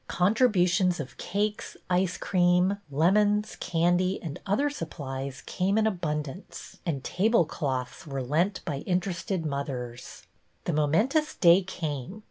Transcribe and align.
Contribu 0.09 0.67
tions 0.67 0.99
of 0.99 1.15
cakes, 1.17 1.77
ice 1.87 2.17
cream, 2.17 2.79
lemons, 2.89 3.55
candy, 3.59 4.19
and 4.23 4.39
other 4.47 4.67
supplies 4.67 5.43
came 5.45 5.77
in 5.77 5.85
abundance, 5.85 6.79
and 6.87 7.03
table 7.03 7.45
cloths 7.45 8.07
were 8.07 8.23
lent 8.23 8.61
by 8.65 8.77
interested 8.87 9.45
mothers. 9.45 10.23
The 10.65 10.73
momentous 10.73 11.35
day 11.35 11.61
came. 11.61 12.19